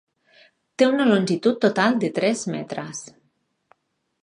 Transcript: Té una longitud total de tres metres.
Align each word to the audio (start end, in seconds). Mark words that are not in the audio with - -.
Té 0.81 0.87
una 0.91 1.05
longitud 1.09 1.59
total 1.67 2.01
de 2.05 2.11
tres 2.17 2.43
metres. 2.55 3.05